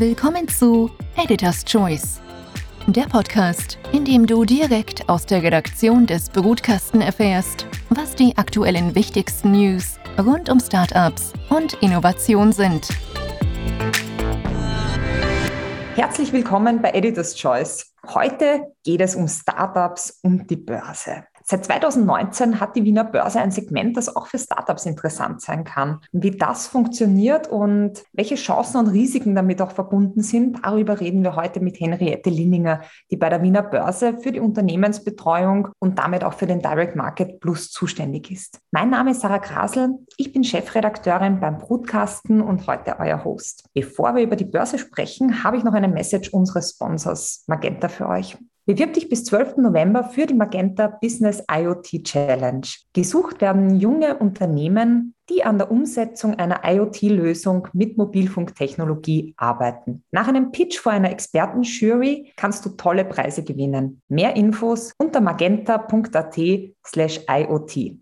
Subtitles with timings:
[0.00, 2.20] Willkommen zu Editor's Choice,
[2.86, 8.94] der Podcast, in dem du direkt aus der Redaktion des Brutkasten erfährst, was die aktuellen
[8.94, 12.88] wichtigsten News rund um Startups und Innovation sind.
[15.96, 17.92] Herzlich willkommen bei Editor's Choice.
[18.06, 21.24] Heute geht es um Startups und die Börse.
[21.50, 26.00] Seit 2019 hat die Wiener Börse ein Segment, das auch für Startups interessant sein kann.
[26.12, 31.36] Wie das funktioniert und welche Chancen und Risiken damit auch verbunden sind, darüber reden wir
[31.36, 36.34] heute mit Henriette Linninger, die bei der Wiener Börse für die Unternehmensbetreuung und damit auch
[36.34, 38.60] für den Direct Market Plus zuständig ist.
[38.70, 43.64] Mein Name ist Sarah Grasel, ich bin Chefredakteurin beim Brutkasten und heute euer Host.
[43.72, 48.06] Bevor wir über die Börse sprechen, habe ich noch eine Message unseres Sponsors Magenta für
[48.06, 48.36] euch.
[48.68, 49.56] Bewirb dich bis 12.
[49.56, 52.66] November für die Magenta Business IoT Challenge.
[52.92, 60.04] Gesucht werden junge Unternehmen, die an der Umsetzung einer IoT-Lösung mit Mobilfunktechnologie arbeiten.
[60.10, 64.02] Nach einem Pitch vor einer Expertenjury kannst du tolle Preise gewinnen.
[64.08, 66.38] Mehr Infos unter magenta.at
[66.86, 67.96] slash IoT.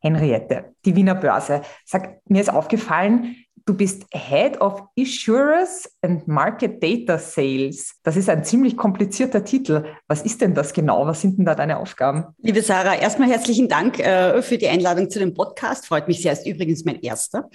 [0.00, 1.62] Henriette, die Wiener Börse.
[1.86, 7.94] Sag, mir ist aufgefallen, Du bist Head of Issuers and Market Data Sales.
[8.02, 9.84] Das ist ein ziemlich komplizierter Titel.
[10.08, 11.06] Was ist denn das genau?
[11.06, 12.24] Was sind denn da deine Aufgaben?
[12.38, 15.86] Liebe Sarah, erstmal herzlichen Dank äh, für die Einladung zu dem Podcast.
[15.86, 17.50] Freut mich sehr, ist übrigens mein erster.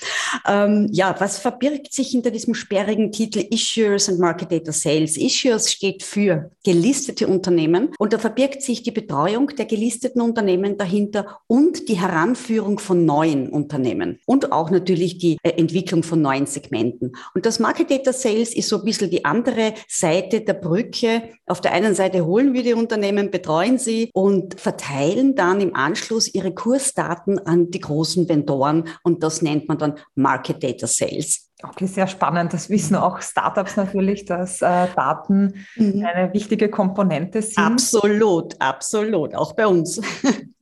[0.47, 5.17] Ähm, ja, was verbirgt sich hinter diesem sperrigen Titel Issuers and Market Data Sales?
[5.17, 11.39] Issuers steht für gelistete Unternehmen und da verbirgt sich die Betreuung der gelisteten Unternehmen dahinter
[11.47, 16.45] und die Heranführung von neuen Unternehmen und auch natürlich die äh, Entwicklung Entwicklung von neuen
[16.45, 17.15] Segmenten.
[17.33, 21.29] Und das Market Data Sales ist so ein bisschen die andere Seite der Brücke.
[21.45, 26.33] Auf der einen Seite holen wir die Unternehmen, betreuen sie und verteilen dann im Anschluss
[26.33, 31.51] ihre Kursdaten an die großen Vendoren und das nennt man dann Market Data Sales.
[31.63, 32.53] Okay, sehr spannend.
[32.53, 36.05] Das wissen auch Startups natürlich, dass äh, Daten mhm.
[36.05, 37.63] eine wichtige Komponente sind.
[37.63, 40.01] Absolut, absolut, auch bei uns.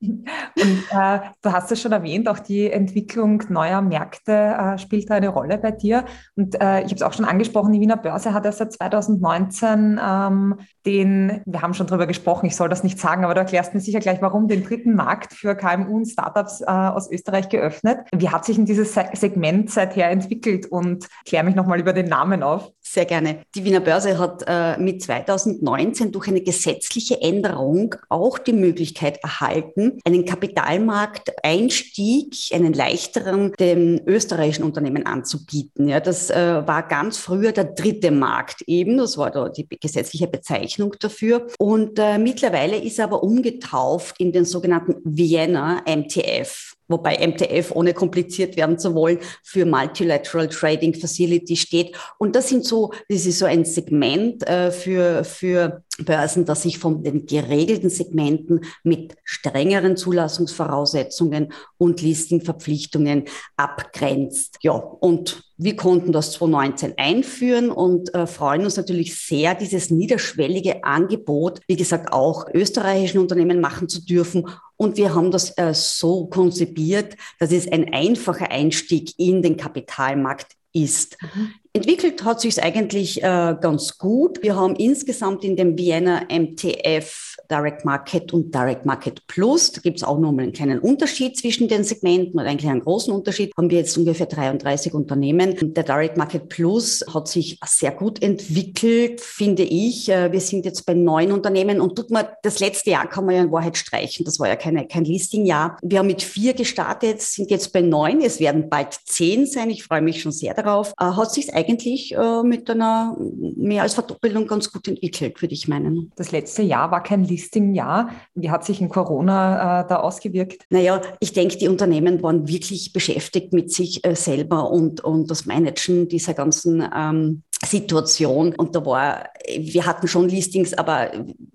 [0.04, 5.16] Und äh, du hast es schon erwähnt, auch die Entwicklung neuer Märkte äh, spielt da
[5.16, 6.06] eine Rolle bei dir.
[6.36, 10.00] Und äh, ich habe es auch schon angesprochen, die Wiener Börse hat ja seit 2019
[10.04, 10.56] ähm,
[10.86, 13.80] den, wir haben schon darüber gesprochen, ich soll das nicht sagen, aber du erklärst mir
[13.80, 18.00] sicher gleich, warum, den dritten Markt für KMU und Startups äh, aus Österreich geöffnet.
[18.14, 20.83] Wie hat sich denn dieses Segment seither entwickelt und
[21.26, 22.72] klär mich nochmal über den Namen auf?
[22.82, 23.44] Sehr gerne.
[23.56, 30.00] Die Wiener Börse hat äh, mit 2019 durch eine gesetzliche Änderung auch die Möglichkeit erhalten,
[30.06, 35.88] einen Kapitalmarkteinstieg, einen leichteren den österreichischen Unternehmen anzubieten.
[35.88, 38.98] Ja, das äh, war ganz früher der dritte Markt eben.
[38.98, 41.48] Das war da die gesetzliche Bezeichnung dafür.
[41.58, 47.94] Und äh, mittlerweile ist er aber umgetauft in den sogenannten Vienna MTF wobei MTF, ohne
[47.94, 51.96] kompliziert werden zu wollen, für Multilateral Trading Facility steht.
[52.18, 56.80] Und das sind so, das ist so ein Segment äh, für, für Börsen, das sich
[56.80, 63.26] von den geregelten Segmenten mit strengeren Zulassungsvoraussetzungen und Listingverpflichtungen
[63.58, 64.58] abgrenzt.
[64.62, 70.84] Ja, und wir konnten das 2019 einführen und äh, freuen uns natürlich sehr, dieses niederschwellige
[70.84, 74.48] Angebot, wie gesagt, auch österreichischen Unternehmen machen zu dürfen.
[74.78, 80.54] Und wir haben das äh, so konzipiert, dass es ein einfacher Einstieg in den Kapitalmarkt
[80.74, 81.18] ist.
[81.22, 81.54] Mhm.
[81.76, 84.44] Entwickelt hat sich es eigentlich äh, ganz gut.
[84.44, 89.72] Wir haben insgesamt in dem Vienna MTF Direct Market und Direct Market Plus.
[89.72, 93.12] Da gibt es auch nochmal einen kleinen Unterschied zwischen den Segmenten oder einen kleinen großen
[93.12, 93.52] Unterschied.
[93.58, 95.74] Haben wir jetzt ungefähr 33 Unternehmen.
[95.74, 100.10] Der Direct Market Plus hat sich sehr gut entwickelt, finde ich.
[100.10, 103.34] Äh, wir sind jetzt bei neun Unternehmen und tut man, das letzte Jahr kann man
[103.34, 104.26] ja in Wahrheit streichen.
[104.26, 105.78] Das war ja keine, kein Listing-Jahr.
[105.82, 108.22] Wir haben mit vier gestartet, sind jetzt bei neun.
[108.22, 109.72] Es werden bald zehn sein.
[109.72, 110.94] Ich freue mich schon sehr darauf.
[111.00, 115.68] Äh, hat sich eigentlich äh, mit einer mehr als Verdoppelung ganz gut entwickelt, würde ich
[115.68, 116.12] meinen.
[116.16, 118.10] Das letzte Jahr war kein Listing-Jahr.
[118.36, 120.66] Wie hat sich in Corona äh, da ausgewirkt?
[120.70, 125.46] Naja, ich denke, die Unternehmen waren wirklich beschäftigt mit sich äh, selber und, und das
[125.46, 128.54] Managen dieser ganzen ähm, Situation.
[128.56, 131.12] Und da war, wir hatten schon Listings, aber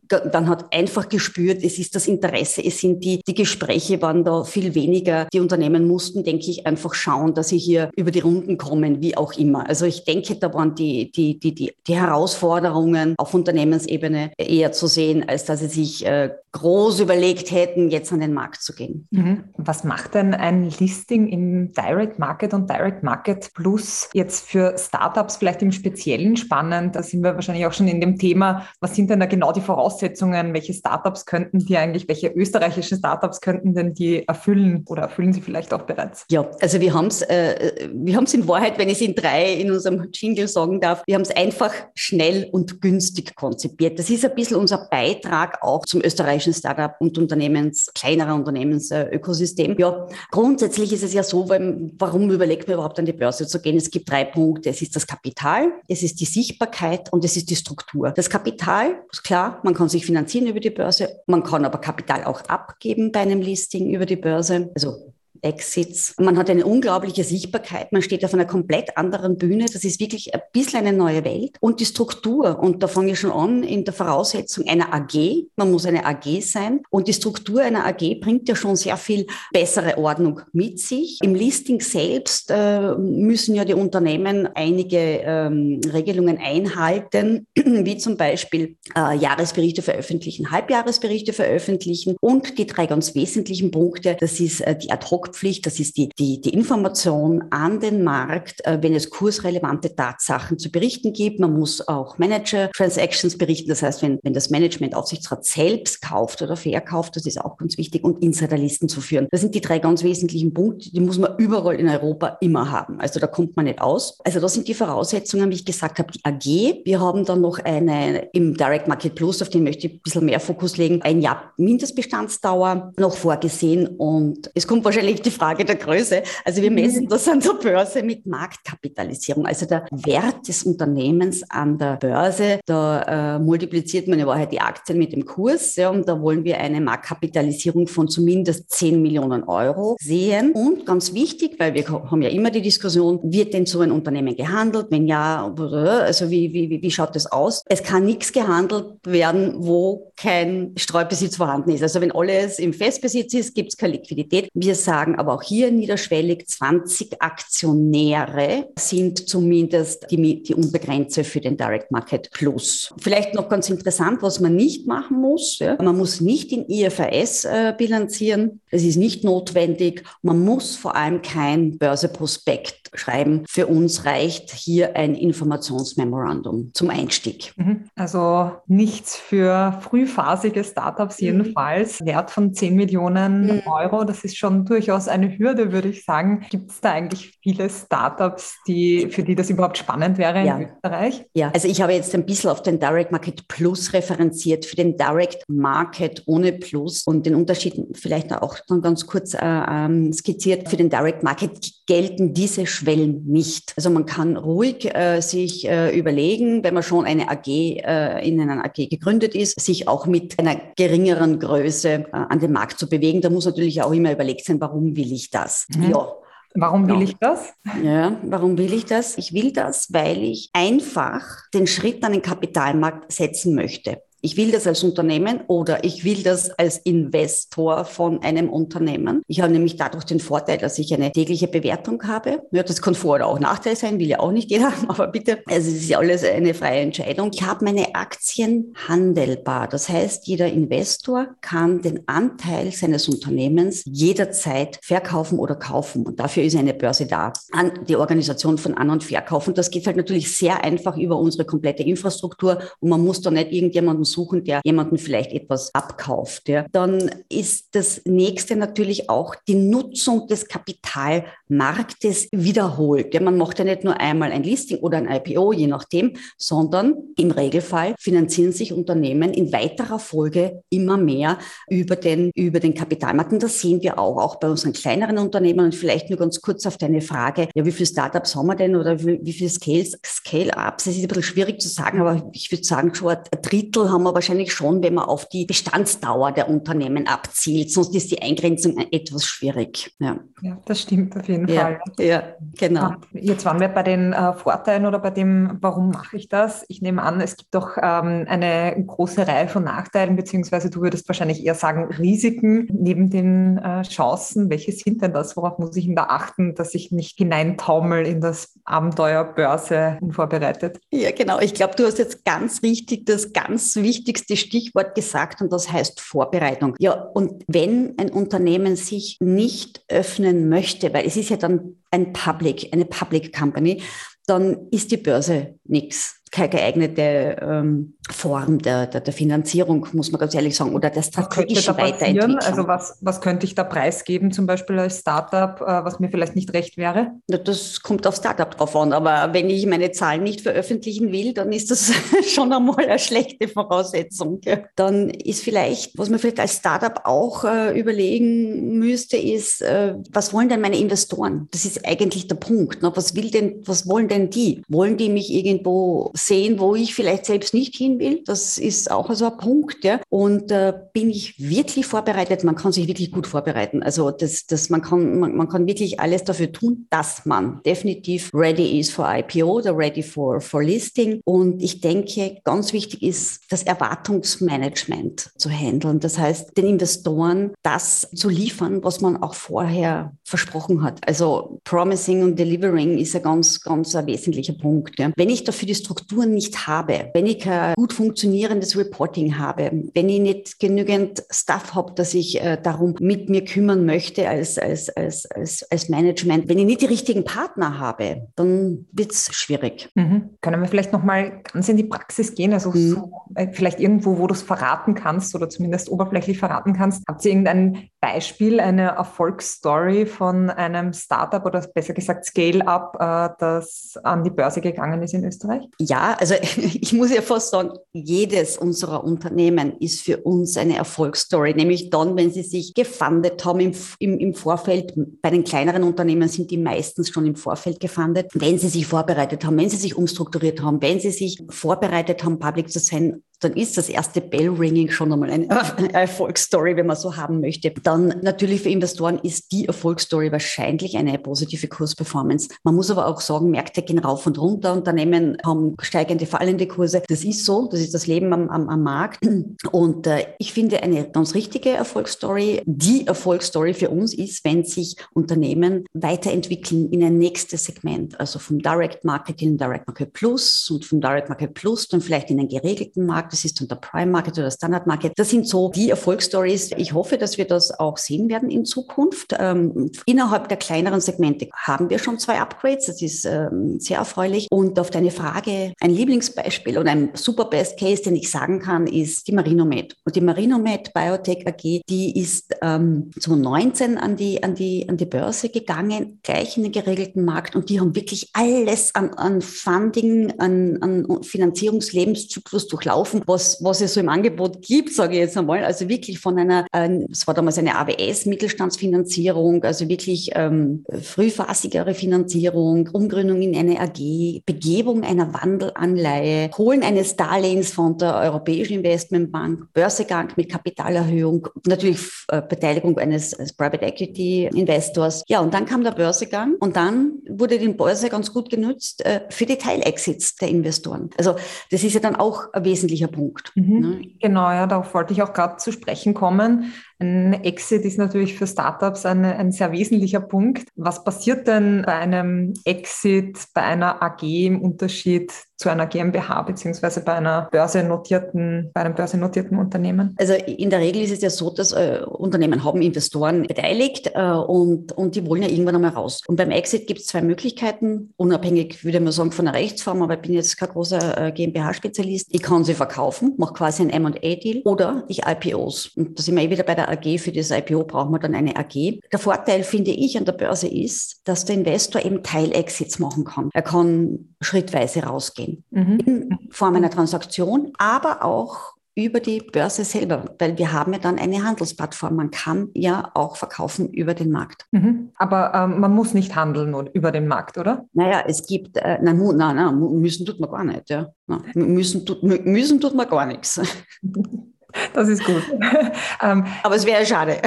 [0.08, 4.42] dann hat einfach gespürt, es ist das Interesse, es sind die, die Gespräche waren da
[4.44, 5.26] viel weniger.
[5.32, 9.16] Die Unternehmen mussten, denke ich, einfach schauen, dass sie hier über die Runden kommen, wie
[9.16, 9.68] auch immer.
[9.68, 14.86] Also ich denke, da waren die, die, die, die, die Herausforderungen auf Unternehmensebene eher zu
[14.86, 19.06] sehen, als dass sie sich äh, groß überlegt hätten, jetzt an den Markt zu gehen.
[19.10, 19.44] Mhm.
[19.56, 25.36] Was macht denn ein Listing im Direct Market und Direct Market Plus jetzt für Startups
[25.36, 26.96] vielleicht im Speziellen spannend?
[26.96, 29.60] Da sind wir wahrscheinlich auch schon in dem Thema, was sind denn da genau die
[29.60, 29.88] Voraussetzungen?
[29.88, 35.32] Voraussetzungen, welche Startups könnten die eigentlich, welche österreichischen Startups könnten denn die erfüllen oder erfüllen
[35.32, 36.26] sie vielleicht auch bereits?
[36.30, 39.54] Ja, also wir haben es äh, wir haben's in Wahrheit, wenn ich es in drei
[39.54, 43.98] in unserem Jingle sagen darf, wir haben es einfach schnell und günstig konzipiert.
[43.98, 49.76] Das ist ein bisschen unser Beitrag auch zum österreichischen Startup- und Unternehmens, kleinerer Unternehmensökosystem.
[49.78, 53.76] Ja, grundsätzlich ist es ja so, warum überlegt man überhaupt an die Börse zu gehen?
[53.76, 54.70] Es gibt drei Punkte.
[54.70, 58.10] Es ist das Kapital, es ist die Sichtbarkeit und es ist die Struktur.
[58.10, 62.24] Das Kapital ist klar, man kann sich finanzieren über die Börse, man kann aber Kapital
[62.24, 64.70] auch abgeben bei einem Listing über die Börse.
[64.74, 65.12] Also
[65.42, 66.14] Exits.
[66.18, 69.66] Man hat eine unglaubliche Sichtbarkeit, man steht auf einer komplett anderen Bühne.
[69.72, 71.56] Das ist wirklich ein bisschen eine neue Welt.
[71.60, 75.70] Und die Struktur, und da fange ich schon an, in der Voraussetzung einer AG, man
[75.70, 76.80] muss eine AG sein.
[76.90, 81.18] Und die Struktur einer AG bringt ja schon sehr viel bessere Ordnung mit sich.
[81.22, 88.76] Im Listing selbst äh, müssen ja die Unternehmen einige ähm, Regelungen einhalten, wie zum Beispiel
[88.96, 94.90] äh, Jahresberichte veröffentlichen, Halbjahresberichte veröffentlichen und die drei ganz wesentlichen Punkte, das ist äh, die
[94.90, 99.94] Ad-Hoc Sorgpflicht, das ist die, die, die Information an den Markt, äh, wenn es kursrelevante
[99.94, 101.38] Tatsachen zu berichten gibt.
[101.38, 107.16] Man muss auch Manager-Transactions berichten, das heißt, wenn, wenn das Management-Aufsichtsrat selbst kauft oder verkauft,
[107.16, 109.28] das ist auch ganz wichtig, und Insiderlisten zu führen.
[109.30, 113.00] Das sind die drei ganz wesentlichen Punkte, die muss man überall in Europa immer haben.
[113.00, 114.18] Also da kommt man nicht aus.
[114.24, 116.84] Also das sind die Voraussetzungen, wie ich gesagt habe, die AG.
[116.84, 120.24] Wir haben dann noch eine im Direct Market Plus, auf den möchte ich ein bisschen
[120.24, 125.76] mehr Fokus legen, ein Jahr Mindestbestandsdauer noch vorgesehen und es kommt wahrscheinlich die Frage der
[125.76, 126.22] Größe.
[126.44, 127.08] Also wir messen mhm.
[127.08, 132.60] das an der Börse mit Marktkapitalisierung, also der Wert des Unternehmens an der Börse.
[132.66, 136.44] Da äh, multipliziert man in Wahrheit die Aktien mit dem Kurs ja, und da wollen
[136.44, 140.52] wir eine Marktkapitalisierung von zumindest 10 Millionen Euro sehen.
[140.52, 144.36] Und ganz wichtig, weil wir haben ja immer die Diskussion, wird denn so ein Unternehmen
[144.36, 144.86] gehandelt?
[144.90, 147.62] Wenn ja, also wie, wie, wie schaut das aus?
[147.66, 151.82] Es kann nichts gehandelt werden, wo kein Streubesitz vorhanden ist.
[151.82, 154.48] Also wenn alles im Festbesitz ist, gibt es keine Liquidität.
[154.54, 161.40] Wir sagen, sagen aber auch hier niederschwellig, 20 Aktionäre sind zumindest die, die Untergrenze für
[161.40, 162.92] den Direct Market Plus.
[162.98, 165.58] Vielleicht noch ganz interessant, was man nicht machen muss.
[165.58, 165.76] Ja.
[165.80, 168.60] Man muss nicht in IFRS äh, bilanzieren.
[168.70, 170.04] Es ist nicht notwendig.
[170.22, 173.44] Man muss vor allem kein Börseprospekt schreiben.
[173.48, 177.52] Für uns reicht hier ein Informationsmemorandum zum Einstieg.
[177.56, 177.84] Mhm.
[177.94, 181.26] Also nichts für frühphasige Startups mhm.
[181.26, 182.04] jedenfalls.
[182.04, 183.62] Wert von 10 Millionen mhm.
[183.66, 186.44] Euro, das ist schon durchaus eine Hürde, würde ich sagen.
[186.50, 190.60] Gibt es da eigentlich viele Startups, die, für die das überhaupt spannend wäre in ja.
[190.60, 191.24] Österreich?
[191.34, 194.96] Ja, also ich habe jetzt ein bisschen auf den Direct Market Plus referenziert, für den
[194.96, 200.68] Direct Market ohne Plus und den Unterschied vielleicht auch dann ganz kurz äh, ähm, skizziert.
[200.68, 203.72] Für den Direct Market gelten diese Schwellen nicht.
[203.76, 208.40] Also man kann ruhig äh, sich äh, überlegen, wenn man schon eine AG äh, in
[208.40, 212.88] einer AG gegründet ist, sich auch mit einer geringeren Größe äh, an den Markt zu
[212.88, 213.20] bewegen.
[213.20, 215.66] Da muss natürlich auch immer überlegt sein, warum will ich das?
[215.74, 215.90] Mhm.
[215.90, 216.12] Ja.
[216.54, 217.02] Warum will ja.
[217.02, 217.52] ich das?
[217.82, 219.18] Ja, warum will ich das?
[219.18, 224.50] Ich will das, weil ich einfach den Schritt an den Kapitalmarkt setzen möchte ich will
[224.50, 229.22] das als Unternehmen oder ich will das als Investor von einem Unternehmen.
[229.28, 232.42] Ich habe nämlich dadurch den Vorteil, dass ich eine tägliche Bewertung habe.
[232.50, 235.38] Ja, das kann Vor- oder auch Nachteil sein, will ja auch nicht jeder, aber bitte,
[235.46, 237.30] also es ist ja alles eine freie Entscheidung.
[237.32, 239.68] Ich habe meine Aktien handelbar.
[239.68, 246.04] Das heißt, jeder Investor kann den Anteil seines Unternehmens jederzeit verkaufen oder kaufen.
[246.04, 247.32] Und dafür ist eine Börse da.
[247.52, 249.46] An die Organisation von An- und Verkauf.
[249.46, 253.30] Und das geht halt natürlich sehr einfach über unsere komplette Infrastruktur und man muss da
[253.30, 256.48] nicht irgendjemanden suchen, der jemanden vielleicht etwas abkauft.
[256.48, 256.66] Ja.
[256.72, 263.14] Dann ist das nächste natürlich auch die Nutzung des Kapitalmarktes wiederholt.
[263.14, 266.94] Ja, man macht ja nicht nur einmal ein Listing oder ein IPO, je nachdem, sondern
[267.16, 271.38] im Regelfall finanzieren sich Unternehmen in weiterer Folge immer mehr
[271.68, 273.32] über den, über den Kapitalmarkt.
[273.32, 275.66] Und das sehen wir auch, auch bei unseren kleineren Unternehmen.
[275.66, 278.76] Und vielleicht nur ganz kurz auf deine Frage, ja, wie viele Startups haben wir denn
[278.76, 280.86] oder wie, wie viele Scale-Ups?
[280.86, 283.97] Es ist ein bisschen schwierig zu sagen, aber ich würde sagen, schon ein Drittel haben
[283.98, 287.72] haben wir wahrscheinlich schon, wenn man auf die Bestandsdauer der Unternehmen abzielt.
[287.72, 289.92] Sonst ist die Eingrenzung etwas schwierig.
[289.98, 291.80] Ja, ja das stimmt auf jeden ja, Fall.
[291.98, 292.22] Ja,
[292.56, 292.82] genau.
[292.82, 296.64] Ah, jetzt waren wir bei den äh, Vorteilen oder bei dem, warum mache ich das?
[296.68, 301.08] Ich nehme an, es gibt doch ähm, eine große Reihe von Nachteilen, beziehungsweise du würdest
[301.08, 304.48] wahrscheinlich eher sagen Risiken neben den äh, Chancen.
[304.48, 305.36] Welche sind denn das?
[305.36, 310.78] Worauf muss ich denn da achten, dass ich nicht hineintaumel in das Abenteuer Börse unvorbereitet?
[310.92, 311.40] Ja, genau.
[311.40, 315.72] Ich glaube, du hast jetzt ganz richtig das ganz wichtige wichtigste Stichwort gesagt und das
[315.72, 316.74] heißt Vorbereitung.
[316.78, 322.12] Ja, und wenn ein Unternehmen sich nicht öffnen möchte, weil es ist ja dann ein
[322.12, 323.82] Public, eine Public Company,
[324.26, 326.20] dann ist die Börse nichts.
[326.30, 331.02] Keine geeignete ähm, Form der, der, der, Finanzierung, muss man ganz ehrlich sagen, oder der
[331.02, 332.38] strategischen Weiterentwicklung.
[332.38, 336.34] Also was, was könnte ich da preisgeben, zum Beispiel als Startup, äh, was mir vielleicht
[336.34, 337.12] nicht recht wäre?
[337.26, 341.52] Das kommt auf Startup drauf an, aber wenn ich meine Zahlen nicht veröffentlichen will, dann
[341.52, 341.92] ist das
[342.26, 344.40] schon einmal eine schlechte Voraussetzung.
[344.76, 350.32] Dann ist vielleicht, was man vielleicht als Startup auch äh, überlegen müsste, ist, äh, was
[350.32, 351.48] wollen denn meine Investoren?
[351.50, 352.82] Das ist eigentlich der Punkt.
[352.82, 352.90] Ne?
[352.94, 354.62] Was will denn, was wollen denn die?
[354.68, 358.22] Wollen die mich irgendwo sehen, wo ich vielleicht selbst nicht hin will.
[358.24, 359.84] Das ist auch so ein Punkt.
[359.84, 360.00] Ja.
[360.08, 362.44] Und äh, bin ich wirklich vorbereitet?
[362.44, 363.82] Man kann sich wirklich gut vorbereiten.
[363.82, 368.30] Also das, das, man, kann, man, man kann wirklich alles dafür tun, dass man definitiv
[368.34, 371.20] ready ist for IPO oder ready for, for Listing.
[371.24, 376.00] Und ich denke, ganz wichtig ist, das Erwartungsmanagement zu handeln.
[376.00, 381.06] Das heißt, den Investoren das zu liefern, was man auch vorher versprochen hat.
[381.06, 384.98] Also Promising und Delivering ist ein ganz, ganz ein wesentlicher Punkt.
[384.98, 385.12] Ja.
[385.16, 385.74] Wenn ich dafür die
[386.08, 391.74] Strukturen nicht habe, wenn ich kein gut funktionierendes Reporting habe, wenn ich nicht genügend Staff
[391.74, 396.48] habe, dass ich äh, darum mit mir kümmern möchte als, als, als, als, als Management,
[396.48, 399.90] wenn ich nicht die richtigen Partner habe, dann wird es schwierig.
[399.96, 400.30] Mhm.
[400.40, 402.54] Können wir vielleicht nochmal ganz in die Praxis gehen?
[402.54, 402.88] Also mhm.
[402.88, 407.02] so, äh, vielleicht irgendwo, wo du es verraten kannst oder zumindest oberflächlich verraten kannst.
[407.06, 413.98] Habt ihr irgendein Beispiel, eine Erfolgsstory von einem Startup oder besser gesagt Scale-up, äh, das
[414.02, 415.64] an die Börse gegangen ist in Österreich?
[415.80, 421.54] Ja, also ich muss ja fast sagen, jedes unserer Unternehmen ist für uns eine Erfolgsstory,
[421.54, 424.94] nämlich dann, wenn sie sich gefundet haben im, im, im Vorfeld.
[425.20, 428.30] Bei den kleineren Unternehmen sind die meistens schon im Vorfeld gefundet.
[428.34, 432.38] Wenn sie sich vorbereitet haben, wenn sie sich umstrukturiert haben, wenn sie sich vorbereitet haben,
[432.38, 435.48] public zu sein, dann ist das erste Bell-Ringing schon einmal eine
[435.92, 437.70] Erfolgsstory, wenn man so haben möchte.
[437.82, 442.48] Dann natürlich für Investoren ist die Erfolgsstory wahrscheinlich eine positive Kursperformance.
[442.64, 447.02] Man muss aber auch sagen, Märkte gehen rauf und runter, Unternehmen haben steigende, fallende Kurse.
[447.08, 449.26] Das ist so, das ist das Leben am, am, am Markt.
[449.72, 454.96] Und äh, ich finde eine ganz richtige Erfolgsstory, die Erfolgsstory für uns ist, wenn sich
[455.14, 461.00] Unternehmen weiterentwickeln in ein nächstes Segment, also vom Direct Marketing, Direct Market Plus und vom
[461.00, 464.10] Direct Market Plus dann vielleicht in einen geregelten Markt Markt, das ist dann der Prime
[464.10, 465.12] Market oder Standard Market.
[465.16, 466.70] Das sind so die Erfolgsstories.
[466.76, 469.34] Ich hoffe, dass wir das auch sehen werden in Zukunft.
[469.38, 472.86] Ähm, innerhalb der kleineren Segmente haben wir schon zwei Upgrades.
[472.86, 474.48] Das ist ähm, sehr erfreulich.
[474.50, 478.86] Und auf deine Frage, ein Lieblingsbeispiel und ein super Best Case, den ich sagen kann,
[478.86, 479.94] ist die Marinomed.
[480.04, 485.06] Und die Marinomed Biotech AG, die ist ähm, 2019 an die, an, die, an die
[485.06, 487.54] Börse gegangen, gleich in den geregelten Markt.
[487.56, 493.80] Und die haben wirklich alles an, an Funding, an, an Finanzierungslebenszyklus durchlaufen kaufen, was, was
[493.80, 495.64] es so im Angebot gibt, sage ich jetzt einmal.
[495.64, 502.88] Also wirklich von einer, äh, es war damals eine AWS-Mittelstandsfinanzierung, also wirklich ähm, frühphasigere Finanzierung,
[502.92, 510.32] Umgründung in eine AG, Begebung einer Wandelanleihe, Holen eines Darlehens von der Europäischen Investmentbank, Börsegang
[510.36, 515.22] mit Kapitalerhöhung, natürlich äh, Beteiligung eines, Private Equity Investors.
[515.26, 519.20] Ja, und dann kam der Börsegang und dann wurde die Börse ganz gut genutzt äh,
[519.30, 521.10] für die Teilexits der Investoren.
[521.16, 521.36] Also
[521.70, 523.52] das ist ja dann auch ein wesentlicher Punkt.
[523.54, 523.80] Mhm.
[523.80, 524.08] Ne?
[524.20, 526.72] Genau, ja, darauf wollte ich auch gerade zu sprechen kommen.
[527.00, 530.68] Ein Exit ist natürlich für Startups eine, ein sehr wesentlicher Punkt.
[530.74, 537.02] Was passiert denn bei einem Exit, bei einer AG im Unterschied zu einer GmbH beziehungsweise
[537.02, 540.14] bei einer börsennotierten, bei einem börsennotierten Unternehmen?
[540.18, 544.30] Also in der Regel ist es ja so, dass äh, Unternehmen haben Investoren beteiligt äh,
[544.32, 546.22] und, und die wollen ja irgendwann einmal raus.
[546.26, 550.14] Und beim Exit gibt es zwei Möglichkeiten, unabhängig, würde man sagen, von der Rechtsform, aber
[550.14, 552.28] ich bin jetzt kein großer äh, GmbH-Spezialist.
[552.30, 555.92] Ich kann sie verkaufen, mache quasi ein M&A-Deal oder ich IPOs.
[555.96, 558.34] Und da sind wir eh wieder bei der AG, für das IPO brauchen wir dann
[558.34, 559.00] eine AG.
[559.12, 563.50] Der Vorteil, finde ich, an der Börse ist, dass der Investor eben Teilexits machen kann.
[563.52, 565.98] Er kann schrittweise rausgehen mhm.
[566.04, 571.18] in Form einer Transaktion, aber auch über die Börse selber, weil wir haben ja dann
[571.18, 572.16] eine Handelsplattform.
[572.16, 574.66] Man kann ja auch verkaufen über den Markt.
[574.72, 575.10] Mhm.
[575.14, 577.86] Aber ähm, man muss nicht handeln über den Markt, oder?
[577.92, 580.90] Naja, es gibt, äh, nein, nein, nein, müssen tut man gar nicht.
[580.90, 581.12] Ja.
[581.28, 583.60] Nein, müssen, tut, müssen tut man gar nichts.
[584.92, 585.42] Das ist gut.
[586.22, 587.40] ähm, Aber es wäre schade.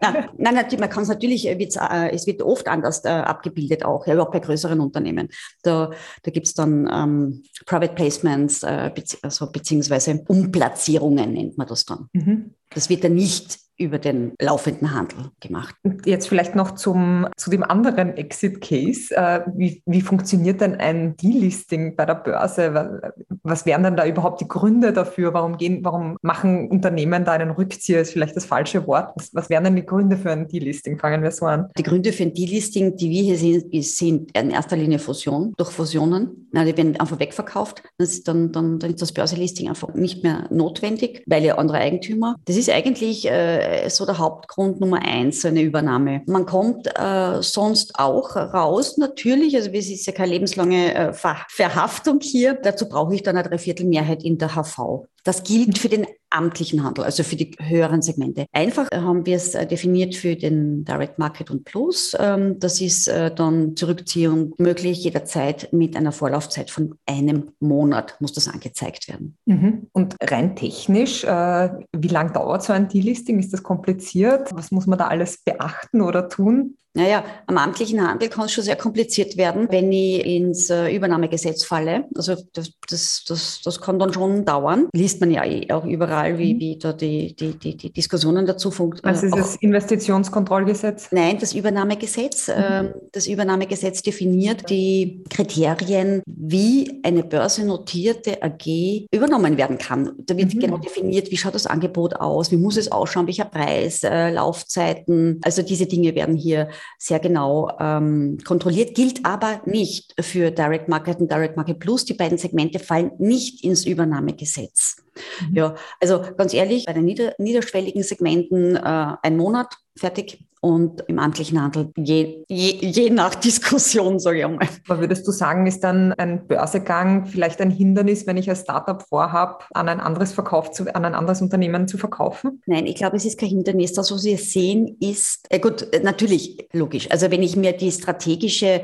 [0.00, 3.84] nein, nein, natürlich, man kann es natürlich, äh, äh, es wird oft anders äh, abgebildet
[3.84, 5.28] auch, ja, überhaupt bei größeren Unternehmen.
[5.62, 5.90] Da,
[6.22, 11.84] da gibt es dann ähm, Private Placements, äh, bezieh also, beziehungsweise Umplatzierungen nennt man das
[11.84, 12.08] dann.
[12.12, 12.54] Mhm.
[12.70, 15.74] Das wird dann nicht über den laufenden Handel gemacht.
[16.04, 19.14] Jetzt vielleicht noch zum, zu dem anderen Exit-Case.
[19.14, 23.12] Äh, wie, wie funktioniert denn ein Delisting bei der Börse?
[23.42, 25.34] Was wären denn da überhaupt die Gründe dafür?
[25.34, 28.00] Warum, gehen, warum machen Unternehmen da einen Rückzieher?
[28.00, 29.12] Ist vielleicht das falsche Wort.
[29.16, 30.98] Was, was wären denn die Gründe für ein Delisting?
[30.98, 31.68] Fangen wir so an.
[31.76, 35.70] Die Gründe für ein Delisting, die wir hier sehen, sind in erster Linie Fusion, durch
[35.70, 36.48] Fusionen.
[36.52, 37.82] Na, die werden einfach wegverkauft.
[38.24, 42.36] dann, dann, dann ist das Börselisting einfach nicht mehr notwendig, weil ja andere Eigentümer.
[42.46, 46.22] Das ist eigentlich äh, so der Hauptgrund Nummer eins, so eine Übernahme.
[46.26, 51.36] Man kommt äh, sonst auch raus, natürlich, also es ist ja keine lebenslange äh, Ver
[51.48, 52.54] Verhaftung hier.
[52.54, 55.06] Dazu brauche ich dann eine Dreiviertelmehrheit in der HV.
[55.26, 58.46] Das gilt für den amtlichen Handel, also für die höheren Segmente.
[58.52, 62.16] Einfach haben wir es äh, definiert für den Direct Market und Plus.
[62.18, 68.32] Ähm, das ist äh, dann Zurückziehung möglich jederzeit mit einer Vorlaufzeit von einem Monat muss
[68.32, 69.36] das angezeigt werden.
[69.46, 69.88] Mhm.
[69.92, 73.40] Und rein technisch, äh, wie lange dauert so ein Delisting?
[73.40, 74.54] Ist das kompliziert?
[74.54, 76.76] Was muss man da alles beachten oder tun?
[76.96, 81.62] Naja, am amtlichen Handel kann es schon sehr kompliziert werden, wenn ich ins äh, Übernahmegesetz
[81.62, 82.06] falle.
[82.14, 84.88] Also das, das, das, das kann dann schon dauern.
[84.94, 86.60] Liest man ja eh auch überall, wie, mhm.
[86.60, 89.14] wie da die, die, die, die Diskussionen dazu funktionieren.
[89.14, 91.08] Also ist das Investitionskontrollgesetz?
[91.10, 92.48] Nein, das Übernahmegesetz.
[92.48, 92.54] Mhm.
[92.54, 100.12] Äh, das Übernahmegesetz definiert die Kriterien, wie eine börsennotierte AG übernommen werden kann.
[100.18, 100.60] Da wird mhm.
[100.60, 105.40] genau definiert, wie schaut das Angebot aus, wie muss es ausschauen, welcher Preis, äh, Laufzeiten.
[105.42, 111.20] Also diese Dinge werden hier sehr genau ähm, kontrolliert, gilt aber nicht für Direct Market
[111.20, 112.04] und Direct Market Plus.
[112.04, 115.05] Die beiden Segmente fallen nicht ins Übernahmegesetz.
[115.48, 115.56] Mhm.
[115.56, 118.80] Ja, also ganz ehrlich, bei den nieder niederschwelligen Segmenten äh,
[119.22, 124.68] ein Monat fertig und im amtlichen Handel je, je, je nach Diskussion, sage ich einmal.
[124.88, 129.02] Aber würdest du sagen, ist dann ein Börsegang vielleicht ein Hindernis, wenn ich als Startup
[129.02, 132.62] vorhabe, an ein anderes Verkauf zu, an ein anderes Unternehmen zu verkaufen?
[132.66, 133.92] Nein, ich glaube, es ist kein Hindernis.
[133.92, 137.10] Das, was wir sehen, ist, äh gut, natürlich, logisch.
[137.10, 138.82] Also wenn ich mir die strategische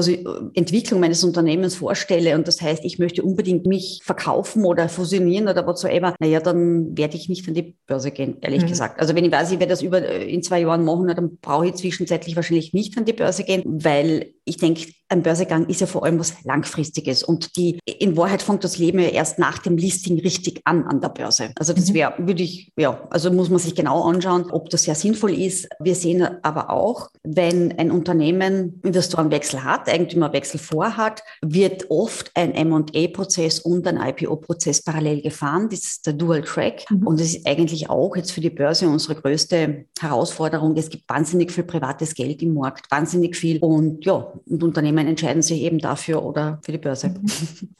[0.00, 5.66] Entwicklung meines Unternehmens vorstelle und das heißt, ich möchte unbedingt mich verkaufen oder fusionieren oder
[5.66, 8.68] whatsoever, naja, dann werde ich nicht an die Börse gehen, ehrlich mhm.
[8.68, 9.00] gesagt.
[9.00, 11.66] Also wenn ich weiß, ich werde das über äh, in zwei Jahren machen, dann brauche
[11.66, 15.86] ich zwischenzeitlich wahrscheinlich nicht an die Börse gehen, weil ich denke, ein Börsegang ist ja
[15.86, 19.76] vor allem was Langfristiges und die, in Wahrheit fängt das Leben ja erst nach dem
[19.76, 21.50] Listing richtig an an der Börse.
[21.56, 21.94] Also das mhm.
[21.94, 25.68] wäre, würde ich, ja, also muss man sich genau anschauen, ob das sehr sinnvoll ist.
[25.78, 33.60] Wir sehen aber auch, wenn ein Unternehmen Investorenwechsel hat, Eigentümerwechsel vorhat, wird oft ein M&A-Prozess
[33.60, 35.68] und ein IPO-Prozess parallel gefahren.
[35.70, 37.06] Das ist der Dual Track mhm.
[37.06, 40.74] und das ist eigentlich auch jetzt für die Börse unsere größte Herausforderung.
[40.76, 45.42] Es gibt wahnsinnig viel privates Geld im Markt, wahnsinnig viel und ja, und Unternehmen entscheiden
[45.42, 47.08] sich eben dafür oder für die Börse.
[47.08, 47.26] Mhm.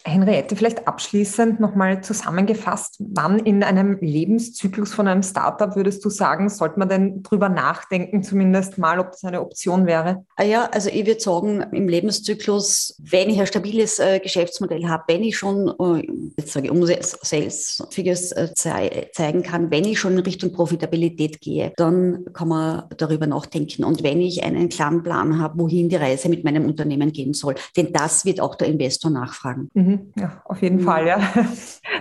[0.04, 6.48] Henriette, vielleicht abschließend nochmal zusammengefasst, wann in einem Lebenszyklus von einem Startup würdest du sagen,
[6.48, 10.24] sollte man denn drüber nachdenken, zumindest mal, ob das eine Option wäre?
[10.37, 15.04] Ah ja, also ich würde sagen, im Lebenszyklus, wenn ich ein stabiles äh, Geschäftsmodell habe,
[15.08, 16.06] wenn ich schon, äh,
[16.37, 22.24] jetzt sage ich, Umsatzfigures äh, zeigen kann, wenn ich schon in Richtung Profitabilität gehe, dann
[22.32, 23.85] kann man darüber nachdenken.
[23.85, 27.55] Und wenn ich einen klaren Plan habe, wohin die Reise mit meinem Unternehmen gehen soll.
[27.77, 29.70] Denn das wird auch der Investor nachfragen.
[29.75, 30.85] Mhm, ja, auf jeden mhm.
[30.85, 31.20] Fall, ja.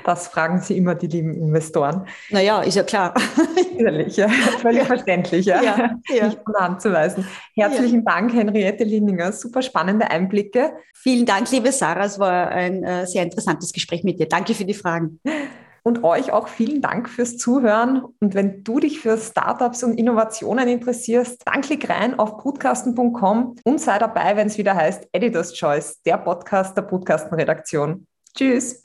[0.04, 2.08] Das fragen Sie immer, die lieben Investoren.
[2.32, 3.14] Naja, ist ja klar.
[3.78, 4.28] Natürlich, ja.
[4.30, 5.62] Völlig verständlich, ja.
[5.62, 6.26] ja, ja.
[6.26, 7.28] Nicht von Hand zu weisen.
[7.56, 8.12] Herzlichen ja.
[8.12, 9.32] Dank, Henriette Lindinger.
[9.32, 10.72] Super spannende Einblicke.
[10.96, 12.06] Vielen Dank, liebe Sarah.
[12.06, 14.28] Es war ein äh, sehr interessantes Gespräch mit dir.
[14.28, 15.20] Danke für die Fragen.
[15.84, 18.04] Und euch auch vielen Dank fürs Zuhören.
[18.20, 23.82] Und wenn du dich für Startups und Innovationen interessierst, dann klick rein auf podcasten.com und
[23.82, 28.06] sei dabei, wenn es wieder heißt Editor's Choice, der Podcast der Podcasten-Redaktion.
[28.36, 28.82] Tschüss.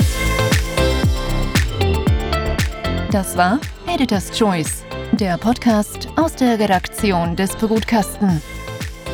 [3.12, 8.42] Das war Editor's Choice, der Podcast aus der Redaktion des Brutkasten.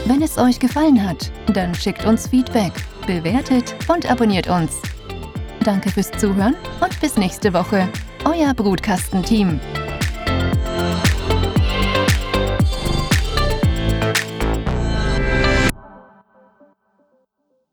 [0.07, 2.73] Wenn es euch gefallen hat, dann schickt uns Feedback,
[3.07, 4.81] bewertet und abonniert uns.
[5.64, 7.88] Danke fürs Zuhören und bis nächste Woche.
[8.25, 9.61] Euer Brutkastenteam.